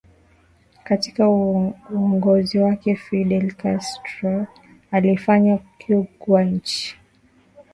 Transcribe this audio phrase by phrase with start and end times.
[0.83, 4.45] Katika uongozi wake Fidel Castrol
[4.91, 6.97] aliifanya Cuba kuwa nchi